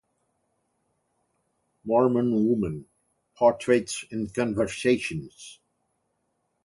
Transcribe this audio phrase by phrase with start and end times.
[1.85, 2.87] "Mormon Women:
[3.37, 5.59] Portraits and Conversations".